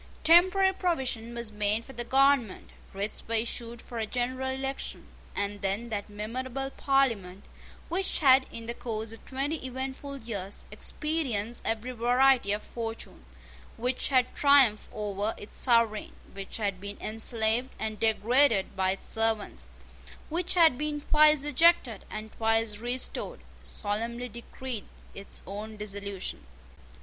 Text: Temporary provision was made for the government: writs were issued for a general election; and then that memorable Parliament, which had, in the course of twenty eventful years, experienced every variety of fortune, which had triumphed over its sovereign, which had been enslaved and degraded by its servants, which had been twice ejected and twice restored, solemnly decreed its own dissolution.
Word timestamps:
Temporary 0.23 0.73
provision 0.73 1.35
was 1.35 1.51
made 1.51 1.85
for 1.85 1.93
the 1.93 2.03
government: 2.03 2.71
writs 2.91 3.21
were 3.27 3.35
issued 3.35 3.83
for 3.83 3.99
a 3.99 4.07
general 4.07 4.49
election; 4.49 5.05
and 5.35 5.61
then 5.61 5.89
that 5.89 6.09
memorable 6.09 6.71
Parliament, 6.71 7.43
which 7.87 8.17
had, 8.17 8.47
in 8.51 8.65
the 8.65 8.73
course 8.73 9.11
of 9.11 9.23
twenty 9.27 9.63
eventful 9.63 10.17
years, 10.17 10.65
experienced 10.71 11.61
every 11.63 11.91
variety 11.91 12.51
of 12.51 12.63
fortune, 12.63 13.23
which 13.77 14.07
had 14.07 14.33
triumphed 14.33 14.89
over 14.91 15.35
its 15.37 15.55
sovereign, 15.55 16.13
which 16.33 16.57
had 16.57 16.81
been 16.81 16.97
enslaved 16.99 17.69
and 17.77 17.99
degraded 17.99 18.75
by 18.75 18.89
its 18.89 19.05
servants, 19.05 19.67
which 20.29 20.55
had 20.55 20.79
been 20.79 21.01
twice 21.01 21.45
ejected 21.45 22.05
and 22.09 22.33
twice 22.37 22.77
restored, 22.79 23.41
solemnly 23.63 24.27
decreed 24.27 24.85
its 25.13 25.43
own 25.45 25.77
dissolution. 25.77 26.43